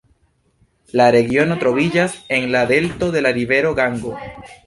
[0.99, 4.17] La regiono troviĝas en la delto de la rivero Gango.